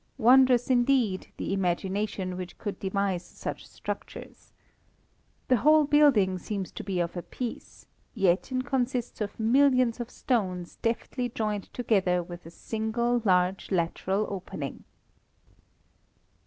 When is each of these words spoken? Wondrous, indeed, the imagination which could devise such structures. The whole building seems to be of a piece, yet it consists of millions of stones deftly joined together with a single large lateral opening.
Wondrous, 0.17 0.71
indeed, 0.71 1.27
the 1.37 1.53
imagination 1.53 2.35
which 2.35 2.57
could 2.57 2.79
devise 2.79 3.23
such 3.23 3.67
structures. 3.67 4.51
The 5.47 5.57
whole 5.57 5.83
building 5.85 6.39
seems 6.39 6.71
to 6.71 6.83
be 6.83 6.99
of 6.99 7.15
a 7.15 7.21
piece, 7.21 7.85
yet 8.15 8.51
it 8.51 8.65
consists 8.65 9.21
of 9.21 9.39
millions 9.39 9.99
of 9.99 10.09
stones 10.09 10.77
deftly 10.77 11.29
joined 11.29 11.71
together 11.71 12.23
with 12.23 12.47
a 12.47 12.49
single 12.49 13.21
large 13.23 13.69
lateral 13.71 14.25
opening. 14.27 14.85